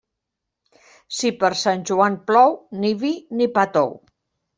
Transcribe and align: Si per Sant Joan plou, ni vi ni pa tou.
Si 1.17 1.29
per 1.43 1.51
Sant 1.63 1.83
Joan 1.89 2.15
plou, 2.31 2.57
ni 2.85 2.95
vi 3.05 3.13
ni 3.41 3.49
pa 3.59 3.67
tou. 3.77 3.93